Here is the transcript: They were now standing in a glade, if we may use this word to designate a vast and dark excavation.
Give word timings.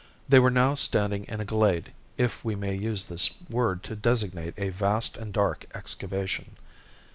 They 0.27 0.39
were 0.39 0.49
now 0.49 0.73
standing 0.73 1.25
in 1.27 1.41
a 1.41 1.45
glade, 1.45 1.91
if 2.17 2.43
we 2.43 2.55
may 2.55 2.73
use 2.75 3.05
this 3.05 3.29
word 3.51 3.83
to 3.83 3.95
designate 3.95 4.55
a 4.57 4.69
vast 4.69 5.15
and 5.15 5.31
dark 5.31 5.67
excavation. 5.75 6.55